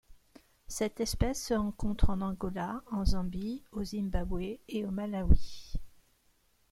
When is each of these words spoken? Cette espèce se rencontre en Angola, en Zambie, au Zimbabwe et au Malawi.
Cette 0.67 0.99
espèce 0.99 1.43
se 1.45 1.53
rencontre 1.53 2.09
en 2.09 2.21
Angola, 2.21 2.81
en 2.91 3.05
Zambie, 3.05 3.61
au 3.71 3.83
Zimbabwe 3.83 4.57
et 4.67 4.83
au 4.83 4.89
Malawi. 4.89 5.73